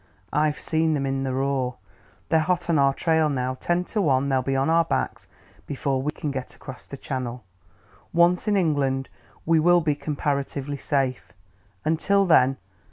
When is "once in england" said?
8.11-9.09